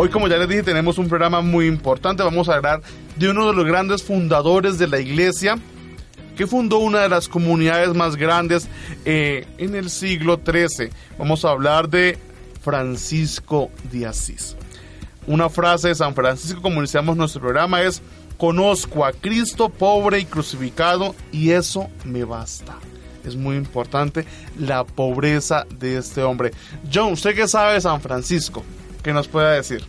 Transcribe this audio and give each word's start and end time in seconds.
Hoy, 0.00 0.10
como 0.10 0.28
ya 0.28 0.36
les 0.36 0.48
dije, 0.48 0.62
tenemos 0.62 0.96
un 0.98 1.08
programa 1.08 1.40
muy 1.40 1.66
importante. 1.66 2.22
Vamos 2.22 2.48
a 2.48 2.54
hablar 2.54 2.82
de 3.16 3.30
uno 3.30 3.48
de 3.48 3.52
los 3.52 3.64
grandes 3.64 4.00
fundadores 4.00 4.78
de 4.78 4.86
la 4.86 5.00
iglesia, 5.00 5.58
que 6.36 6.46
fundó 6.46 6.78
una 6.78 7.00
de 7.00 7.08
las 7.08 7.26
comunidades 7.26 7.92
más 7.96 8.14
grandes 8.14 8.68
eh, 9.04 9.44
en 9.58 9.74
el 9.74 9.90
siglo 9.90 10.40
XIII. 10.40 10.90
Vamos 11.18 11.44
a 11.44 11.50
hablar 11.50 11.88
de 11.88 12.16
Francisco 12.62 13.72
de 13.90 14.06
Asís. 14.06 14.54
Una 15.26 15.48
frase 15.48 15.88
de 15.88 15.96
San 15.96 16.14
Francisco, 16.14 16.62
como 16.62 16.78
iniciamos 16.78 17.16
nuestro 17.16 17.40
programa, 17.40 17.82
es, 17.82 18.00
conozco 18.36 19.04
a 19.04 19.10
Cristo 19.10 19.68
pobre 19.68 20.20
y 20.20 20.26
crucificado 20.26 21.16
y 21.32 21.50
eso 21.50 21.88
me 22.04 22.22
basta. 22.22 22.76
Es 23.24 23.34
muy 23.34 23.56
importante 23.56 24.24
la 24.56 24.84
pobreza 24.84 25.66
de 25.76 25.96
este 25.96 26.22
hombre. 26.22 26.52
John, 26.94 27.14
¿usted 27.14 27.34
qué 27.34 27.48
sabe 27.48 27.74
de 27.74 27.80
San 27.80 28.00
Francisco? 28.00 28.62
¿Qué 29.08 29.14
nos 29.14 29.26
puede 29.26 29.56
decir? 29.56 29.82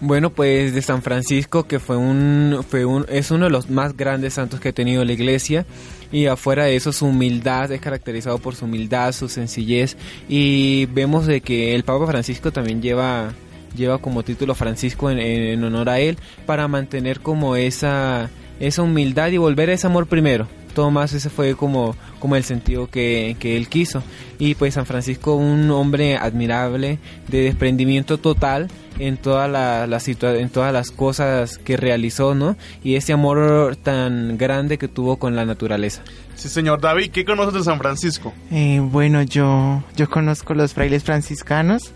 Bueno, 0.00 0.30
pues 0.30 0.74
de 0.74 0.82
San 0.82 1.02
Francisco, 1.02 1.68
que 1.68 1.78
fue 1.78 1.96
un, 1.96 2.64
fue 2.68 2.84
un, 2.84 3.06
es 3.08 3.30
uno 3.30 3.44
de 3.44 3.52
los 3.52 3.70
más 3.70 3.96
grandes 3.96 4.34
santos 4.34 4.58
que 4.58 4.70
ha 4.70 4.72
tenido 4.72 5.04
la 5.04 5.12
iglesia. 5.12 5.66
Y 6.10 6.26
afuera 6.26 6.64
de 6.64 6.74
eso, 6.74 6.92
su 6.92 7.06
humildad 7.06 7.70
es 7.70 7.80
caracterizado 7.80 8.38
por 8.38 8.56
su 8.56 8.64
humildad, 8.64 9.12
su 9.12 9.28
sencillez. 9.28 9.96
Y 10.28 10.86
vemos 10.86 11.28
de 11.28 11.42
que 11.42 11.76
el 11.76 11.84
Papa 11.84 12.08
Francisco 12.08 12.50
también 12.50 12.82
lleva, 12.82 13.34
lleva 13.76 13.98
como 13.98 14.24
título 14.24 14.56
Francisco 14.56 15.12
en, 15.12 15.20
en 15.20 15.62
honor 15.62 15.88
a 15.88 16.00
él, 16.00 16.18
para 16.44 16.66
mantener 16.66 17.20
como 17.20 17.54
esa, 17.54 18.30
esa 18.58 18.82
humildad 18.82 19.28
y 19.28 19.36
volver 19.36 19.70
a 19.70 19.74
ese 19.74 19.86
amor 19.86 20.08
primero 20.08 20.48
más 20.90 21.12
ese 21.12 21.30
fue 21.30 21.54
como, 21.54 21.96
como 22.18 22.36
el 22.36 22.44
sentido 22.44 22.88
que, 22.88 23.36
él 23.40 23.68
quiso. 23.68 24.02
Y 24.38 24.54
pues 24.54 24.74
San 24.74 24.86
Francisco, 24.86 25.34
un 25.34 25.70
hombre 25.70 26.16
admirable, 26.16 26.98
de 27.28 27.42
desprendimiento 27.42 28.18
total 28.18 28.68
en, 28.98 29.16
toda 29.16 29.48
la, 29.48 29.86
la 29.86 30.00
en 30.06 30.50
todas 30.50 30.72
las 30.72 30.90
cosas 30.90 31.58
que 31.58 31.76
realizó, 31.76 32.34
¿no? 32.34 32.56
Y 32.84 32.94
ese 32.94 33.12
amor 33.12 33.76
tan 33.76 34.38
grande 34.38 34.78
que 34.78 34.88
tuvo 34.88 35.16
con 35.16 35.36
la 35.36 35.44
naturaleza. 35.44 36.02
Sí, 36.34 36.48
señor 36.48 36.80
David, 36.80 37.10
¿qué 37.10 37.24
conoces 37.24 37.54
de 37.54 37.64
San 37.64 37.78
Francisco? 37.78 38.32
Eh, 38.50 38.80
bueno, 38.80 39.22
yo, 39.22 39.82
yo 39.96 40.08
conozco 40.08 40.54
los 40.54 40.74
frailes 40.74 41.02
franciscanos, 41.02 41.92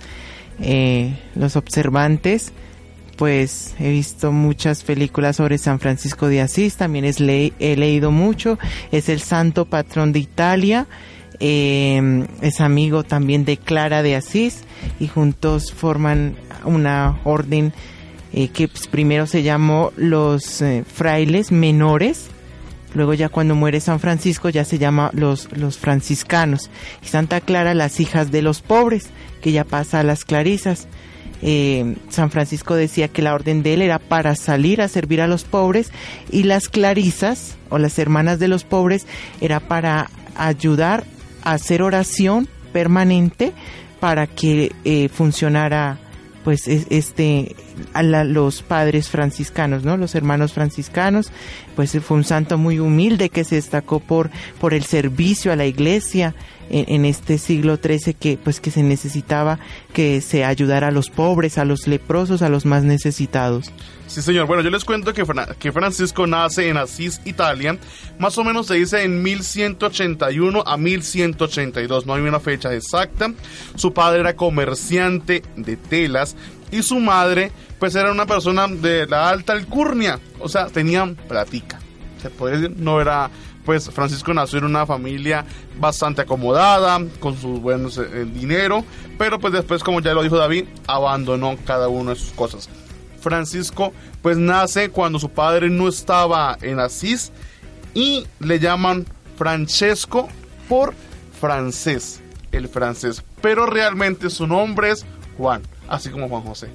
eh, 0.60 1.16
los 1.36 1.54
observantes, 1.56 2.52
pues 3.16 3.74
he 3.78 3.90
visto 3.90 4.32
muchas 4.32 4.82
películas 4.82 5.36
sobre 5.36 5.58
San 5.58 5.78
Francisco 5.78 6.28
de 6.28 6.40
Asís, 6.40 6.76
también 6.76 7.04
es 7.04 7.20
he 7.20 7.76
leído 7.76 8.10
mucho, 8.10 8.58
es 8.90 9.08
el 9.08 9.20
santo 9.20 9.66
patrón 9.66 10.12
de 10.12 10.18
Italia, 10.18 10.86
em, 11.38 12.26
es 12.40 12.60
amigo 12.60 13.04
también 13.04 13.44
de 13.44 13.56
Clara 13.56 14.02
de 14.02 14.16
Asís 14.16 14.64
y 14.98 15.08
juntos 15.08 15.72
forman 15.72 16.36
una 16.64 17.18
orden 17.24 17.72
eh, 18.32 18.48
que 18.48 18.68
pues, 18.68 18.86
primero 18.86 19.26
se 19.26 19.42
llamó 19.42 19.92
los 19.96 20.62
eh, 20.62 20.84
frailes 20.90 21.52
menores, 21.52 22.28
luego 22.94 23.12
ya 23.14 23.28
cuando 23.28 23.54
muere 23.54 23.80
San 23.80 24.00
Francisco 24.00 24.48
ya 24.48 24.64
se 24.64 24.78
llama 24.78 25.10
los, 25.12 25.48
los 25.52 25.76
franciscanos 25.76 26.70
y 27.02 27.08
Santa 27.08 27.40
Clara 27.40 27.74
las 27.74 28.00
hijas 28.00 28.30
de 28.30 28.42
los 28.42 28.62
pobres, 28.62 29.10
que 29.42 29.52
ya 29.52 29.64
pasa 29.64 30.00
a 30.00 30.02
las 30.02 30.24
clarisas. 30.24 30.88
Eh, 31.42 31.96
San 32.08 32.30
Francisco 32.30 32.74
decía 32.74 33.08
que 33.08 33.22
la 33.22 33.34
orden 33.34 33.62
de 33.62 33.74
él 33.74 33.82
era 33.82 33.98
para 33.98 34.36
salir 34.36 34.80
a 34.80 34.88
servir 34.88 35.20
a 35.20 35.26
los 35.26 35.44
pobres 35.44 35.90
y 36.30 36.44
las 36.44 36.68
clarisas 36.68 37.56
o 37.68 37.78
las 37.78 37.98
hermanas 37.98 38.38
de 38.38 38.48
los 38.48 38.64
pobres 38.64 39.06
era 39.40 39.58
para 39.60 40.08
ayudar 40.36 41.04
a 41.42 41.52
hacer 41.52 41.82
oración 41.82 42.48
permanente 42.72 43.52
para 43.98 44.26
que 44.26 44.72
eh, 44.84 45.08
funcionara 45.08 45.98
pues 46.44 46.66
este 46.66 47.54
a 47.94 48.02
los 48.02 48.62
padres 48.62 49.08
franciscanos, 49.08 49.84
¿no? 49.84 49.96
Los 49.96 50.14
hermanos 50.14 50.52
franciscanos, 50.52 51.32
pues 51.76 51.96
fue 52.00 52.16
un 52.16 52.24
santo 52.24 52.58
muy 52.58 52.78
humilde 52.78 53.30
que 53.30 53.44
se 53.44 53.56
destacó 53.56 54.00
por 54.00 54.30
por 54.60 54.74
el 54.74 54.84
servicio 54.84 55.52
a 55.52 55.56
la 55.56 55.66
iglesia, 55.66 56.34
en, 56.72 57.04
este 57.04 57.38
siglo 57.38 57.76
XIII 57.76 58.14
que 58.14 58.38
pues 58.42 58.60
que 58.60 58.70
se 58.70 58.82
necesitaba 58.82 59.58
que 59.92 60.20
se 60.20 60.44
ayudara 60.44 60.88
a 60.88 60.90
los 60.90 61.10
pobres, 61.10 61.58
a 61.58 61.64
los 61.64 61.86
leprosos, 61.86 62.42
a 62.42 62.48
los 62.48 62.64
más 62.64 62.82
necesitados. 62.82 63.70
Sí, 64.06 64.22
señor. 64.22 64.46
Bueno, 64.46 64.62
yo 64.62 64.70
les 64.70 64.84
cuento 64.84 65.12
que, 65.12 65.24
que 65.58 65.72
Francisco 65.72 66.26
nace 66.26 66.68
en 66.68 66.76
Asís, 66.76 67.20
Italia. 67.24 67.78
Más 68.18 68.36
o 68.38 68.44
menos 68.44 68.66
se 68.66 68.74
dice 68.74 69.02
en 69.02 69.22
1181 69.22 70.64
a 70.66 70.76
1182. 70.76 72.06
No 72.06 72.14
hay 72.14 72.22
una 72.22 72.40
fecha 72.40 72.74
exacta. 72.74 73.32
Su 73.74 73.92
padre 73.92 74.20
era 74.20 74.36
comerciante 74.36 75.42
de 75.56 75.76
telas 75.76 76.36
y 76.72 76.82
su 76.82 76.98
madre 76.98 77.52
pues 77.78 77.94
era 77.94 78.10
una 78.10 78.26
persona 78.26 78.66
de 78.66 79.06
la 79.06 79.28
alta 79.28 79.52
alcurnia. 79.52 80.18
O 80.40 80.48
sea, 80.48 80.66
tenían 80.66 81.14
platica. 81.14 81.78
Se 82.20 82.30
puede 82.30 82.58
decir, 82.58 82.76
no 82.76 83.00
era 83.00 83.30
pues 83.64 83.90
Francisco 83.90 84.34
nació 84.34 84.58
en 84.58 84.64
una 84.64 84.86
familia 84.86 85.44
bastante 85.78 86.22
acomodada, 86.22 87.00
con 87.20 87.38
su 87.38 87.60
buen 87.60 87.86
eh, 87.86 88.26
dinero, 88.32 88.84
pero 89.18 89.38
pues 89.38 89.52
después, 89.52 89.84
como 89.84 90.00
ya 90.00 90.14
lo 90.14 90.22
dijo 90.22 90.36
David, 90.36 90.64
abandonó 90.86 91.56
cada 91.64 91.88
una 91.88 92.10
de 92.10 92.16
sus 92.16 92.32
cosas. 92.32 92.68
Francisco 93.20 93.92
pues 94.20 94.36
nace 94.36 94.90
cuando 94.90 95.18
su 95.18 95.30
padre 95.30 95.70
no 95.70 95.88
estaba 95.88 96.58
en 96.60 96.80
Asís 96.80 97.32
y 97.94 98.26
le 98.40 98.58
llaman 98.58 99.06
Francesco 99.36 100.28
por 100.68 100.94
francés, 101.40 102.20
el 102.52 102.68
francés, 102.68 103.24
pero 103.40 103.66
realmente 103.66 104.30
su 104.30 104.46
nombre 104.46 104.90
es 104.90 105.06
Juan, 105.36 105.62
así 105.92 106.08
como 106.08 106.28
Juan 106.28 106.42
José. 106.42 106.68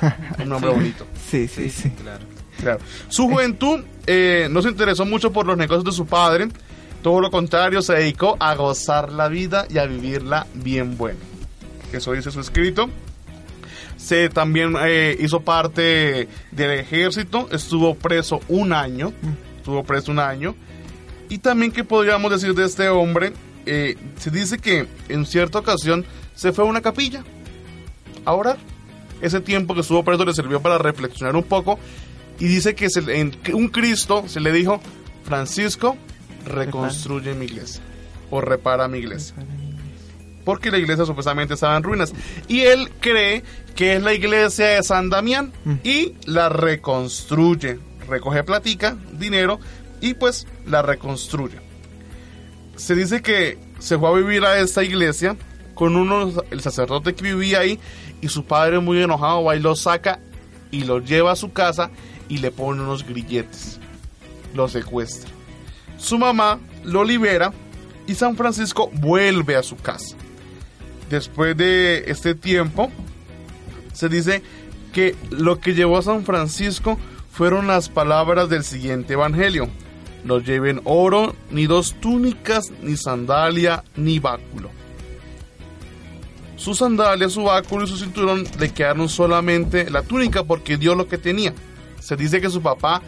Un 0.38 0.48
nombre 0.48 0.70
bonito. 0.70 1.06
Sí, 1.30 1.46
sí, 1.46 1.70
sí. 1.70 1.90
Claro. 1.90 2.24
claro. 2.58 2.80
Su 3.08 3.28
juventud 3.28 3.84
eh, 4.06 4.48
no 4.50 4.62
se 4.62 4.70
interesó 4.70 5.04
mucho 5.04 5.32
por 5.32 5.46
los 5.46 5.56
negocios 5.56 5.84
de 5.84 5.92
su 5.92 6.06
padre, 6.06 6.48
todo 7.02 7.20
lo 7.20 7.30
contrario, 7.30 7.82
se 7.82 7.92
dedicó 7.94 8.36
a 8.40 8.54
gozar 8.54 9.12
la 9.12 9.28
vida 9.28 9.66
y 9.70 9.78
a 9.78 9.86
vivirla 9.86 10.46
bien 10.54 10.96
buena. 10.96 11.20
Eso 11.92 12.12
dice 12.12 12.30
su 12.30 12.40
escrito. 12.40 12.88
Se 13.96 14.28
también 14.28 14.74
eh, 14.80 15.16
hizo 15.20 15.40
parte 15.40 16.28
del 16.50 16.70
ejército, 16.70 17.48
estuvo 17.52 17.94
preso 17.94 18.40
un 18.48 18.72
año, 18.72 19.12
estuvo 19.56 19.84
preso 19.84 20.12
un 20.12 20.18
año. 20.18 20.54
Y 21.28 21.38
también 21.38 21.72
que 21.72 21.84
podríamos 21.84 22.30
decir 22.30 22.54
de 22.54 22.64
este 22.64 22.88
hombre, 22.88 23.32
eh, 23.66 23.96
se 24.18 24.30
dice 24.30 24.58
que 24.58 24.86
en 25.08 25.26
cierta 25.26 25.58
ocasión 25.58 26.04
se 26.34 26.52
fue 26.52 26.64
a 26.64 26.68
una 26.68 26.82
capilla 26.82 27.24
Ahora, 28.26 28.56
Ese 29.22 29.40
tiempo 29.40 29.72
que 29.74 29.80
estuvo 29.80 30.04
preso 30.04 30.26
le 30.26 30.34
sirvió 30.34 30.60
para 30.60 30.76
reflexionar 30.76 31.34
un 31.36 31.42
poco 31.44 31.78
y 32.38 32.44
dice 32.48 32.74
que 32.74 32.86
en 33.08 33.34
un 33.54 33.68
Cristo 33.68 34.24
se 34.28 34.40
le 34.40 34.52
dijo, 34.52 34.78
Francisco, 35.24 35.96
reconstruye 36.44 37.32
mi 37.34 37.46
iglesia 37.46 37.80
o 38.30 38.42
repara 38.42 38.88
mi 38.88 38.98
iglesia. 38.98 39.34
porque 40.44 40.70
la 40.70 40.78
iglesia 40.78 41.04
supuestamente 41.06 41.54
estaba 41.54 41.76
en 41.76 41.82
ruinas. 41.82 42.12
Y 42.46 42.60
él 42.60 42.90
cree 43.00 43.42
que 43.74 43.96
es 43.96 44.02
la 44.02 44.12
iglesia 44.12 44.66
de 44.66 44.82
San 44.84 45.08
Damián 45.10 45.50
Mm. 45.64 45.74
y 45.82 46.14
la 46.26 46.48
reconstruye. 46.50 47.78
Recoge 48.08 48.44
platica, 48.44 48.96
dinero 49.18 49.58
y 50.00 50.14
pues 50.14 50.46
la 50.66 50.82
reconstruye. 50.82 51.56
Se 52.76 52.94
dice 52.94 53.22
que 53.22 53.58
se 53.80 53.98
fue 53.98 54.08
a 54.08 54.12
vivir 54.12 54.44
a 54.44 54.58
esta 54.60 54.84
iglesia 54.84 55.36
con 55.74 55.96
uno, 55.96 56.32
el 56.50 56.60
sacerdote 56.60 57.14
que 57.14 57.22
vivía 57.24 57.58
ahí 57.60 57.78
y 58.20 58.28
su 58.28 58.44
padre 58.44 58.80
muy 58.80 59.02
enojado 59.02 59.44
va 59.44 59.56
y 59.56 59.60
lo 59.60 59.76
saca 59.76 60.20
y 60.70 60.84
lo 60.84 60.98
lleva 60.98 61.32
a 61.32 61.36
su 61.36 61.52
casa 61.52 61.90
y 62.28 62.38
le 62.38 62.50
pone 62.50 62.82
unos 62.82 63.06
grilletes. 63.06 63.78
Lo 64.54 64.68
secuestra. 64.68 65.30
Su 65.98 66.18
mamá 66.18 66.58
lo 66.84 67.04
libera 67.04 67.52
y 68.06 68.14
San 68.14 68.36
Francisco 68.36 68.90
vuelve 68.92 69.56
a 69.56 69.62
su 69.62 69.76
casa. 69.76 70.16
Después 71.10 71.56
de 71.56 72.04
este 72.10 72.34
tiempo, 72.34 72.90
se 73.92 74.08
dice 74.08 74.42
que 74.92 75.14
lo 75.30 75.60
que 75.60 75.74
llevó 75.74 75.98
a 75.98 76.02
San 76.02 76.24
Francisco 76.24 76.98
fueron 77.30 77.66
las 77.66 77.88
palabras 77.88 78.48
del 78.48 78.64
siguiente 78.64 79.12
evangelio. 79.12 79.68
No 80.24 80.40
lleven 80.40 80.80
oro, 80.84 81.36
ni 81.50 81.66
dos 81.66 81.94
túnicas, 82.00 82.72
ni 82.82 82.96
sandalia, 82.96 83.84
ni 83.94 84.18
báculo. 84.18 84.70
Su 86.56 86.74
sandalia, 86.74 87.28
su 87.28 87.44
báculo 87.44 87.84
y 87.84 87.88
su 87.88 87.98
cinturón 87.98 88.44
le 88.58 88.72
quedaron 88.72 89.08
solamente 89.08 89.90
la 89.90 90.02
túnica 90.02 90.42
porque 90.42 90.78
dio 90.78 90.94
lo 90.94 91.06
que 91.06 91.18
tenía. 91.18 91.52
Se 92.00 92.16
dice 92.16 92.40
que 92.40 92.48
su 92.48 92.62
papá 92.62 93.02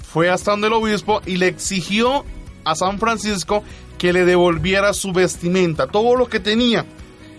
fue 0.00 0.30
hasta 0.30 0.52
donde 0.52 0.68
el 0.68 0.72
obispo 0.74 1.20
y 1.26 1.36
le 1.36 1.48
exigió 1.48 2.24
a 2.64 2.76
San 2.76 2.98
Francisco 2.98 3.64
que 3.98 4.12
le 4.12 4.24
devolviera 4.24 4.92
su 4.92 5.12
vestimenta, 5.12 5.88
todo 5.88 6.16
lo 6.16 6.28
que 6.28 6.40
tenía. 6.40 6.86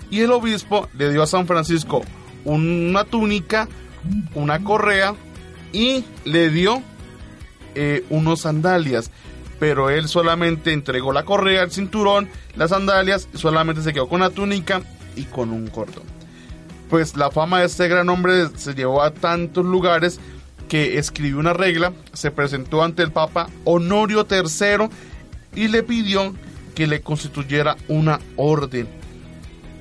Y 0.10 0.22
el 0.22 0.32
obispo 0.32 0.90
le 0.94 1.10
dio 1.10 1.24
a 1.24 1.28
San 1.28 1.48
Francisco 1.48 2.04
una 2.44 3.06
túnica, 3.06 3.68
una 4.36 4.64
correa 4.64 5.16
y 5.72 6.04
le 6.26 6.50
dio 6.50 6.82
eh, 7.76 8.04
unos 8.10 8.42
sandalias. 8.42 9.10
Pero 9.58 9.90
él 9.90 10.10
solamente 10.10 10.74
entregó 10.74 11.14
la 11.14 11.24
correa, 11.24 11.64
el 11.64 11.72
cinturón, 11.72 12.30
las 12.56 12.72
sandalias 12.72 13.30
solamente 13.34 13.82
se 13.82 13.94
quedó 13.94 14.10
con 14.10 14.20
la 14.20 14.30
túnica 14.30 14.82
y 15.16 15.24
con 15.24 15.52
un 15.52 15.68
cordón. 15.68 16.04
Pues 16.90 17.16
la 17.16 17.32
fama 17.32 17.60
de 17.60 17.66
este 17.66 17.88
gran 17.88 18.10
hombre 18.10 18.50
se 18.56 18.74
llevó 18.74 19.02
a 19.02 19.12
tantos 19.12 19.66
lugares 19.66 20.20
que 20.68 20.98
escribió 20.98 21.40
una 21.40 21.54
regla, 21.54 21.94
se 22.14 22.32
presentó 22.32 22.84
ante 22.84 23.04
el 23.04 23.12
Papa 23.12 23.50
Honorio 23.64 24.28
III 24.30 24.90
y 25.56 25.68
le 25.68 25.84
pidió 25.84 26.34
que 26.76 26.88
le 26.88 27.02
constituyera 27.02 27.78
una 27.88 28.20
orden, 28.36 28.88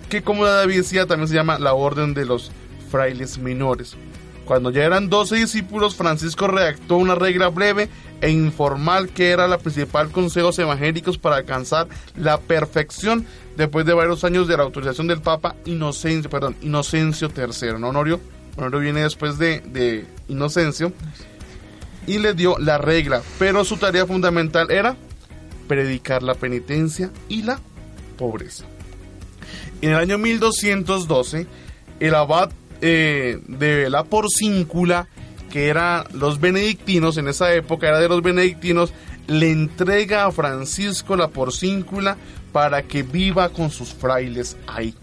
que 0.09 0.23
como 0.23 0.45
David 0.45 0.77
decía 0.77 1.07
también 1.07 1.29
se 1.29 1.35
llama 1.35 1.59
la 1.59 1.75
orden 1.75 2.15
de 2.15 2.25
los 2.25 2.53
frailes 2.91 3.39
menores. 3.39 3.97
Cuando 4.45 4.71
ya 4.71 4.85
eran 4.85 5.09
12 5.09 5.37
discípulos, 5.37 5.97
Francisco 5.97 6.47
redactó 6.47 6.97
una 6.97 7.15
regla 7.15 7.49
breve 7.49 7.89
e 8.21 8.31
informal 8.31 9.09
que 9.09 9.31
era 9.31 9.49
la 9.49 9.59
principal 9.59 10.11
consejos 10.11 10.59
evangélicos 10.59 11.17
para 11.19 11.37
alcanzar 11.37 11.89
la 12.17 12.39
perfección 12.39 13.27
después 13.57 13.87
de 13.87 13.95
varios 13.95 14.25
años 14.25 14.49
de 14.49 14.57
la 14.57 14.63
autorización 14.63 15.07
del 15.07 15.21
Papa 15.21 15.57
Inocencio, 15.65 16.31
perdón, 16.31 16.57
Inocencio 16.63 17.31
III. 17.35 17.79
¿no, 17.79 17.89
Honorio? 17.89 18.21
Honorio 18.57 18.81
viene 18.81 19.03
después 19.03 19.39
de, 19.39 19.61
de 19.61 20.07
Inocencio 20.29 20.93
y 22.07 22.19
le 22.19 22.35
dio 22.35 22.57
la 22.59 22.79
regla, 22.79 23.23
pero 23.39 23.65
su 23.65 23.77
tarea 23.77 24.07
fundamental 24.07 24.71
era 24.71 24.97
predicar 25.67 26.23
la 26.23 26.35
penitencia 26.35 27.11
y 27.29 27.43
la 27.43 27.59
pobreza. 28.17 28.65
En 29.81 29.91
el 29.91 29.97
año 29.97 30.19
1212, 30.19 31.47
el 32.01 32.15
abad 32.15 32.51
eh, 32.81 33.41
de 33.47 33.91
la 33.91 34.05
Porcíncula, 34.05 35.09
que 35.51 35.69
era 35.69 36.05
los 36.13 36.41
benedictinos, 36.41 37.17
en 37.17 37.29
esa 37.29 37.53
época 37.55 37.89
era 37.89 38.01
de 38.01 38.09
los 38.09 38.23
benedictinos, 38.23 38.93
le 39.27 39.51
entrega 39.51 40.27
a 40.27 40.33
Francisco 40.33 41.17
la 41.17 41.29
Porcíncula 41.29 42.17
para 42.53 42.83
que 42.83 43.03
viva 43.03 43.49
con 43.49 43.71
sus 43.71 43.93
frailes 43.93 44.57
ahí. 44.67 44.95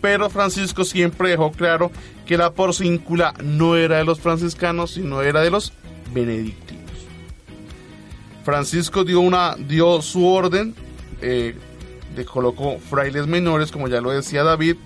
Pero 0.00 0.30
Francisco 0.30 0.84
siempre 0.84 1.30
dejó 1.30 1.50
claro 1.50 1.90
que 2.26 2.36
la 2.36 2.52
Porcíncula 2.52 3.34
no 3.42 3.76
era 3.76 3.98
de 3.98 4.04
los 4.04 4.20
franciscanos, 4.20 4.92
sino 4.92 5.22
era 5.22 5.40
de 5.40 5.50
los 5.50 5.72
benedictinos. 6.12 6.78
Francisco 8.44 9.04
dio, 9.04 9.20
una, 9.20 9.56
dio 9.56 10.00
su 10.02 10.26
orden, 10.26 10.74
eh, 11.20 11.54
le 12.16 12.24
colocó 12.24 12.78
frailes 12.78 13.26
menores, 13.26 13.72
como 13.72 13.88
ya 13.88 14.00
lo 14.00 14.10
decía 14.10 14.42
David, 14.42 14.76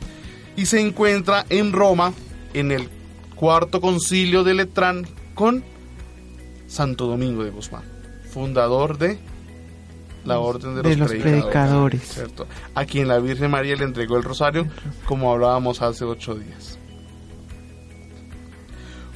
y 0.57 0.67
se 0.67 0.81
encuentra 0.81 1.47
en 1.49 1.73
Roma 1.73 2.13
en 2.55 2.73
el 2.73 2.89
cuarto 3.35 3.81
concilio 3.81 4.45
de 4.45 4.55
Letrán 4.55 5.07
con 5.35 5.65
Santo 6.67 7.07
Domingo 7.07 7.45
de 7.45 7.51
Guzmán, 7.51 7.85
fundador 8.33 8.99
de 8.99 9.19
la 10.25 10.39
orden 10.39 10.81
de 10.83 10.97
los, 10.97 11.11
predicadores. 11.11 12.03
¿cierto? 12.03 12.47
a 12.75 12.85
quien 12.85 13.09
la 13.09 13.19
Virgen 13.19 13.51
María 13.51 13.77
le 13.77 13.85
entregó 13.85 14.17
el 14.17 14.23
rosario, 14.23 14.67
como 15.07 15.33
hablábamos 15.33 15.83
hace 15.83 16.05
ocho 16.05 16.35
días. 16.35 16.79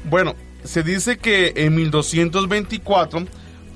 Bueno, 0.09 0.35
se 0.65 0.83
dice 0.83 1.19
que 1.19 1.53
en 1.57 1.75
1224 1.75 3.27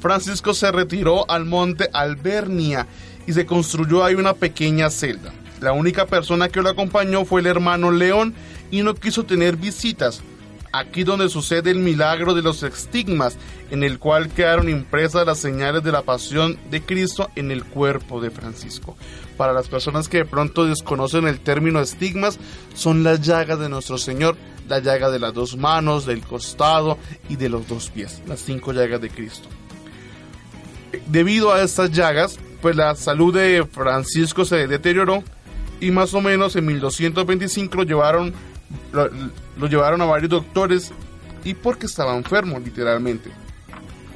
Francisco 0.01 0.55
se 0.55 0.73
retiró 0.73 1.31
al 1.31 1.45
monte 1.45 1.89
Albernia 1.93 2.87
y 3.27 3.33
se 3.33 3.47
construyó 3.47 4.05
ahí 4.05 4.15
una 4.15 4.35
pequeña 4.35 4.91
celda. 4.91 5.33
La 5.61 5.73
única 5.73 6.07
persona 6.07 6.49
que 6.49 6.63
lo 6.63 6.71
acompañó 6.71 7.25
fue 7.25 7.43
el 7.43 7.47
hermano 7.47 7.91
León 7.91 8.35
y 8.71 8.83
no 8.83 8.95
quiso 8.95 9.25
tener 9.25 9.57
visitas. 9.57 10.23
Aquí 10.73 11.03
donde 11.03 11.29
sucede 11.29 11.71
el 11.71 11.79
milagro 11.79 12.35
de 12.35 12.43
los 12.43 12.63
estigmas, 12.63 13.37
en 13.71 13.83
el 13.83 13.99
cual 13.99 14.29
quedaron 14.29 14.69
impresas 14.69 15.27
las 15.27 15.39
señales 15.39 15.83
de 15.83 15.93
la 15.93 16.03
pasión 16.03 16.59
de 16.71 16.83
Cristo 16.83 17.31
en 17.35 17.51
el 17.51 17.65
cuerpo 17.65 18.21
de 18.21 18.31
Francisco. 18.31 18.97
Para 19.37 19.53
las 19.53 19.69
personas 19.69 20.09
que 20.09 20.19
de 20.19 20.25
pronto 20.25 20.67
desconocen 20.67 21.27
el 21.27 21.41
término 21.41 21.81
estigmas, 21.81 22.39
son 22.75 23.03
las 23.03 23.21
llagas 23.21 23.59
de 23.59 23.69
nuestro 23.69 23.99
Señor, 23.99 24.37
la 24.69 24.79
llaga 24.79 25.11
de 25.11 25.19
las 25.19 25.35
dos 25.35 25.57
manos, 25.57 26.07
del 26.07 26.23
costado 26.23 26.99
y 27.29 27.37
de 27.37 27.49
los 27.49 27.67
dos 27.67 27.91
pies, 27.91 28.23
las 28.29 28.41
cinco 28.41 28.73
llagas 28.73 29.01
de 29.01 29.11
Cristo. 29.11 29.49
Debido 31.07 31.53
a 31.53 31.63
estas 31.63 31.91
llagas, 31.91 32.39
pues 32.61 32.77
la 32.77 32.95
salud 32.95 33.35
de 33.35 33.67
Francisco 33.71 34.45
se 34.45 34.67
deterioró 34.67 35.25
y 35.81 35.91
más 35.91 36.15
o 36.15 36.21
menos 36.21 36.55
en 36.57 36.67
1225 36.67 37.77
lo 37.77 37.83
llevaron, 37.85 38.35
lo, 38.93 39.67
llevaron 39.67 40.01
a 40.03 40.07
varios 40.07 40.31
doctores 40.31 40.93
y 41.45 41.55
porque 41.55 41.87
estaba 41.87 42.17
enfermo 42.17 42.59
literalmente. 42.59 43.31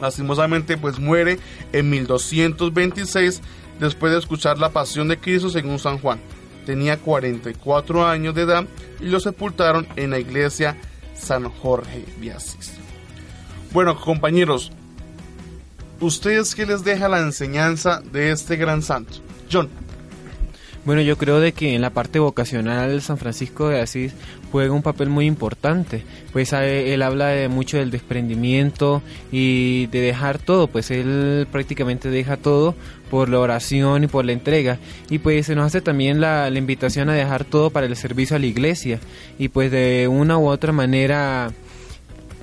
Lastimosamente 0.00 0.76
pues 0.76 0.98
muere 0.98 1.38
en 1.72 1.90
1226 1.90 3.40
después 3.80 4.12
de 4.12 4.18
escuchar 4.18 4.58
la 4.58 4.70
pasión 4.70 5.08
de 5.08 5.18
Cristo 5.18 5.48
según 5.48 5.78
San 5.78 5.98
Juan. 5.98 6.20
Tenía 6.66 6.98
44 6.98 8.06
años 8.06 8.34
de 8.34 8.42
edad 8.42 8.64
y 9.00 9.06
lo 9.06 9.20
sepultaron 9.20 9.86
en 9.96 10.10
la 10.10 10.18
iglesia 10.18 10.76
San 11.14 11.48
Jorge 11.48 12.04
de. 12.20 12.72
Bueno 13.72 14.00
compañeros, 14.00 14.72
¿ustedes 16.00 16.54
qué 16.54 16.66
les 16.66 16.84
deja 16.84 17.08
la 17.08 17.20
enseñanza 17.20 18.00
de 18.00 18.30
este 18.30 18.56
gran 18.56 18.82
santo? 18.82 19.18
John. 19.50 19.68
Bueno, 20.84 21.00
yo 21.00 21.16
creo 21.16 21.40
de 21.40 21.52
que 21.52 21.74
en 21.74 21.80
la 21.80 21.90
parte 21.90 22.18
vocacional 22.18 23.00
San 23.00 23.16
Francisco 23.16 23.68
de 23.68 23.80
Asís 23.80 24.12
juega 24.52 24.74
un 24.74 24.82
papel 24.82 25.08
muy 25.08 25.24
importante, 25.24 26.04
pues 26.30 26.52
él 26.52 27.00
habla 27.00 27.28
de 27.28 27.48
mucho 27.48 27.78
del 27.78 27.90
desprendimiento 27.90 29.02
y 29.32 29.86
de 29.86 30.00
dejar 30.02 30.38
todo, 30.38 30.66
pues 30.66 30.90
él 30.90 31.46
prácticamente 31.50 32.10
deja 32.10 32.36
todo 32.36 32.74
por 33.10 33.30
la 33.30 33.40
oración 33.40 34.04
y 34.04 34.08
por 34.08 34.26
la 34.26 34.32
entrega. 34.32 34.78
Y 35.08 35.20
pues 35.20 35.46
se 35.46 35.54
nos 35.54 35.66
hace 35.66 35.80
también 35.80 36.20
la, 36.20 36.50
la 36.50 36.58
invitación 36.58 37.08
a 37.08 37.14
dejar 37.14 37.44
todo 37.44 37.70
para 37.70 37.86
el 37.86 37.96
servicio 37.96 38.36
a 38.36 38.38
la 38.38 38.46
iglesia. 38.46 39.00
Y 39.38 39.48
pues 39.48 39.70
de 39.70 40.06
una 40.06 40.36
u 40.36 40.48
otra 40.48 40.72
manera 40.72 41.50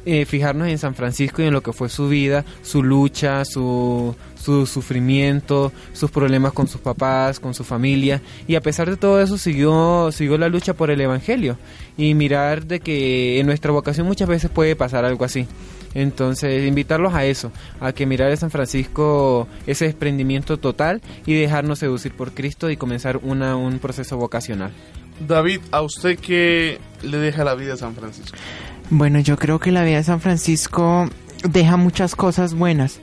eh, 0.03 0.25
fijarnos 0.25 0.67
en 0.67 0.79
San 0.79 0.95
Francisco 0.95 1.43
y 1.43 1.45
en 1.45 1.53
lo 1.53 1.61
que 1.61 1.73
fue 1.73 1.87
su 1.87 2.09
vida, 2.09 2.43
su 2.63 2.81
lucha, 2.81 3.45
su, 3.45 4.15
su 4.41 4.65
sufrimiento, 4.65 5.71
sus 5.93 6.11
problemas 6.11 6.53
con 6.53 6.67
sus 6.67 6.81
papás, 6.81 7.39
con 7.39 7.53
su 7.53 7.63
familia 7.63 8.21
y 8.47 8.55
a 8.55 8.61
pesar 8.61 8.89
de 8.89 8.97
todo 8.97 9.21
eso 9.21 9.37
siguió, 9.37 10.11
siguió 10.11 10.37
la 10.37 10.49
lucha 10.49 10.73
por 10.73 10.91
el 10.91 10.99
Evangelio 10.99 11.57
y 11.97 12.13
mirar 12.13 12.65
de 12.65 12.79
que 12.79 13.39
en 13.39 13.45
nuestra 13.45 13.71
vocación 13.71 14.07
muchas 14.07 14.27
veces 14.27 14.49
puede 14.49 14.75
pasar 14.75 15.05
algo 15.05 15.23
así. 15.23 15.47
Entonces, 15.93 16.65
invitarlos 16.65 17.13
a 17.13 17.25
eso, 17.25 17.51
a 17.79 17.91
que 17.91 18.05
mirar 18.05 18.31
a 18.31 18.37
San 18.37 18.49
Francisco 18.49 19.47
ese 19.67 19.85
desprendimiento 19.85 20.57
total 20.57 21.01
y 21.25 21.33
dejarnos 21.33 21.79
seducir 21.79 22.13
por 22.13 22.33
Cristo 22.33 22.69
y 22.69 22.77
comenzar 22.77 23.17
una, 23.17 23.55
un 23.55 23.79
proceso 23.79 24.17
vocacional. 24.17 24.71
David, 25.27 25.59
¿a 25.71 25.81
usted 25.81 26.17
qué 26.17 26.79
le 27.03 27.17
deja 27.17 27.43
la 27.43 27.55
vida 27.55 27.71
de 27.71 27.77
San 27.77 27.93
Francisco? 27.93 28.37
Bueno, 28.89 29.19
yo 29.19 29.37
creo 29.37 29.59
que 29.59 29.71
la 29.71 29.83
vida 29.83 29.97
de 29.97 30.03
San 30.03 30.21
Francisco 30.21 31.09
deja 31.47 31.77
muchas 31.77 32.15
cosas 32.15 32.53
buenas. 32.53 32.99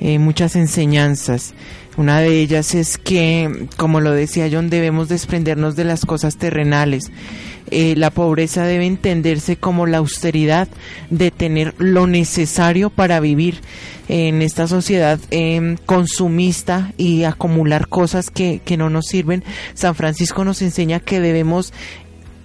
Eh, 0.00 0.18
muchas 0.18 0.56
enseñanzas. 0.56 1.54
Una 1.96 2.20
de 2.20 2.40
ellas 2.40 2.74
es 2.74 2.98
que, 2.98 3.66
como 3.76 4.00
lo 4.00 4.12
decía 4.12 4.48
John, 4.50 4.70
debemos 4.70 5.08
desprendernos 5.08 5.76
de 5.76 5.84
las 5.84 6.06
cosas 6.06 6.36
terrenales. 6.36 7.10
Eh, 7.70 7.94
la 7.96 8.10
pobreza 8.10 8.64
debe 8.64 8.86
entenderse 8.86 9.56
como 9.56 9.86
la 9.86 9.98
austeridad 9.98 10.68
de 11.10 11.30
tener 11.30 11.74
lo 11.78 12.06
necesario 12.06 12.90
para 12.90 13.20
vivir 13.20 13.60
en 14.08 14.42
esta 14.42 14.66
sociedad 14.66 15.20
em, 15.30 15.76
consumista 15.86 16.92
y 16.96 17.22
acumular 17.24 17.86
cosas 17.86 18.30
que, 18.30 18.60
que 18.64 18.76
no 18.76 18.90
nos 18.90 19.06
sirven. 19.06 19.44
San 19.74 19.94
Francisco 19.94 20.44
nos 20.44 20.62
enseña 20.62 20.98
que 20.98 21.20
debemos 21.20 21.72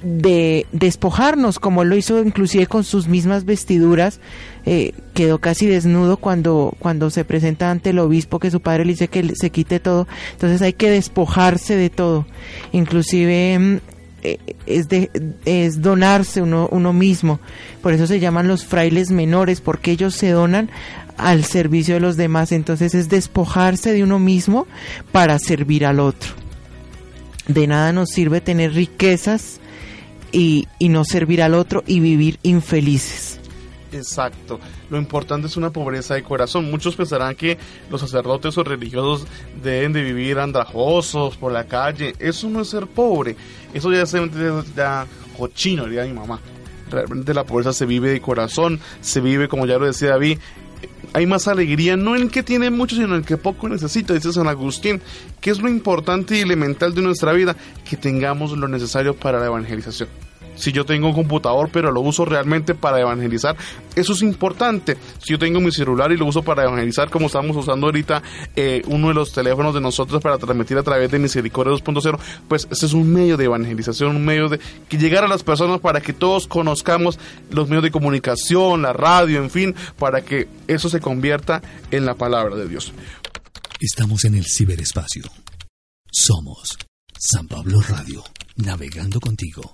de 0.05 0.67
despojarnos, 0.71 1.57
como 1.57 1.83
lo 1.83 1.95
hizo 1.97 2.21
inclusive 2.21 2.67
con 2.67 2.83
sus 2.83 3.07
mismas 3.07 3.43
vestiduras, 3.43 4.19
eh, 4.67 4.93
quedó 5.15 5.39
casi 5.39 5.65
desnudo 5.65 6.17
cuando, 6.17 6.75
cuando 6.77 7.09
se 7.09 7.25
presenta 7.25 7.71
ante 7.71 7.89
el 7.89 7.97
obispo 7.97 8.37
que 8.37 8.51
su 8.51 8.61
padre 8.61 8.85
le 8.85 8.91
dice 8.91 9.07
que 9.07 9.33
se 9.35 9.49
quite 9.49 9.79
todo, 9.79 10.07
entonces 10.33 10.61
hay 10.61 10.73
que 10.73 10.91
despojarse 10.91 11.75
de 11.75 11.89
todo, 11.89 12.27
inclusive 12.71 13.57
mm, 13.57 13.77
eh, 14.21 14.37
es, 14.67 14.89
de, 14.89 15.09
es 15.45 15.81
donarse 15.81 16.43
uno, 16.43 16.69
uno 16.71 16.93
mismo, 16.93 17.39
por 17.81 17.91
eso 17.91 18.05
se 18.05 18.19
llaman 18.19 18.47
los 18.47 18.63
frailes 18.63 19.09
menores, 19.09 19.59
porque 19.59 19.89
ellos 19.89 20.13
se 20.13 20.29
donan 20.29 20.69
al 21.17 21.45
servicio 21.45 21.95
de 21.95 22.01
los 22.01 22.15
demás, 22.15 22.51
entonces 22.51 22.93
es 22.93 23.09
despojarse 23.09 23.91
de 23.91 24.03
uno 24.03 24.19
mismo 24.19 24.67
para 25.11 25.39
servir 25.39 25.83
al 25.83 25.99
otro. 25.99 26.29
De 27.47 27.65
nada 27.65 27.91
nos 27.91 28.09
sirve 28.09 28.41
tener 28.41 28.73
riquezas, 28.73 29.59
y, 30.35 30.67
no 30.89 31.05
servir 31.05 31.41
al 31.41 31.53
otro 31.53 31.83
y 31.87 31.99
vivir 31.99 32.39
infelices. 32.43 33.39
Exacto. 33.91 34.59
Lo 34.89 34.97
importante 34.97 35.47
es 35.47 35.55
una 35.55 35.69
pobreza 35.69 36.15
de 36.15 36.23
corazón. 36.23 36.69
Muchos 36.69 36.95
pensarán 36.95 37.35
que 37.35 37.57
los 37.89 38.01
sacerdotes 38.01 38.57
o 38.57 38.63
religiosos 38.63 39.25
deben 39.63 39.93
de 39.93 40.03
vivir 40.03 40.37
andrajosos 40.37 41.37
por 41.37 41.53
la 41.53 41.63
calle. 41.63 42.13
Eso 42.19 42.49
no 42.49 42.61
es 42.61 42.69
ser 42.69 42.87
pobre. 42.87 43.37
Eso 43.73 43.91
ya 43.93 44.01
es 44.01 44.13
ya 44.75 45.07
cochino, 45.37 45.85
diría 45.85 46.03
mi 46.03 46.13
mamá. 46.13 46.41
Realmente 46.89 47.33
la 47.33 47.45
pobreza 47.45 47.71
se 47.71 47.85
vive 47.85 48.09
de 48.09 48.21
corazón, 48.21 48.79
se 49.01 49.21
vive, 49.21 49.47
como 49.47 49.65
ya 49.65 49.77
lo 49.77 49.85
decía 49.85 50.09
David, 50.09 50.39
hay 51.13 51.25
más 51.25 51.47
alegría 51.47 51.95
no 51.95 52.15
en 52.15 52.23
el 52.23 52.31
que 52.31 52.43
tiene 52.43 52.69
mucho, 52.69 52.95
sino 52.95 53.07
en 53.07 53.13
el 53.21 53.25
que 53.25 53.37
poco 53.37 53.69
necesita, 53.69 54.13
dice 54.13 54.33
San 54.33 54.47
Agustín, 54.47 55.01
que 55.39 55.49
es 55.49 55.59
lo 55.59 55.69
importante 55.69 56.37
y 56.37 56.41
elemental 56.41 56.93
de 56.93 57.01
nuestra 57.01 57.31
vida, 57.31 57.55
que 57.89 57.97
tengamos 57.97 58.51
lo 58.51 58.67
necesario 58.67 59.15
para 59.15 59.39
la 59.39 59.47
evangelización 59.47 60.24
si 60.55 60.71
yo 60.71 60.85
tengo 60.85 61.07
un 61.07 61.13
computador 61.13 61.69
pero 61.71 61.91
lo 61.91 62.01
uso 62.01 62.25
realmente 62.25 62.75
para 62.75 62.99
evangelizar, 62.99 63.55
eso 63.95 64.13
es 64.13 64.21
importante. 64.21 64.97
Si 65.19 65.31
yo 65.31 65.39
tengo 65.39 65.59
mi 65.59 65.71
celular 65.71 66.11
y 66.11 66.17
lo 66.17 66.25
uso 66.25 66.43
para 66.43 66.63
evangelizar, 66.63 67.09
como 67.09 67.27
estamos 67.27 67.55
usando 67.55 67.87
ahorita 67.87 68.21
eh, 68.55 68.81
uno 68.87 69.09
de 69.09 69.13
los 69.13 69.31
teléfonos 69.31 69.73
de 69.73 69.81
nosotros 69.81 70.21
para 70.21 70.37
transmitir 70.37 70.77
a 70.77 70.83
través 70.83 71.11
de 71.11 71.19
Misericordia 71.19 71.73
2.0, 71.73 72.19
pues 72.47 72.67
ese 72.71 72.85
es 72.85 72.93
un 72.93 73.11
medio 73.11 73.37
de 73.37 73.45
evangelización, 73.45 74.15
un 74.15 74.25
medio 74.25 74.49
de 74.49 74.59
que 74.89 74.97
llegar 74.97 75.23
a 75.23 75.27
las 75.27 75.43
personas 75.43 75.79
para 75.79 76.01
que 76.01 76.13
todos 76.13 76.47
conozcamos 76.47 77.19
los 77.51 77.67
medios 77.67 77.83
de 77.83 77.91
comunicación, 77.91 78.81
la 78.81 78.93
radio, 78.93 79.41
en 79.41 79.49
fin, 79.49 79.75
para 79.97 80.21
que 80.23 80.47
eso 80.67 80.89
se 80.89 80.99
convierta 80.99 81.61
en 81.91 82.05
la 82.05 82.15
palabra 82.15 82.55
de 82.55 82.67
Dios. 82.67 82.93
Estamos 83.79 84.25
en 84.25 84.35
el 84.35 84.45
ciberespacio. 84.45 85.23
Somos 86.11 86.77
San 87.17 87.47
Pablo 87.47 87.81
Radio, 87.81 88.23
navegando 88.55 89.19
contigo 89.19 89.73